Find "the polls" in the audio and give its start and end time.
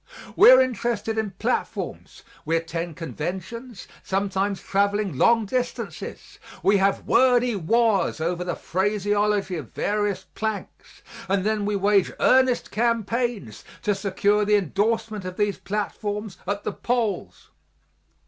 16.63-17.51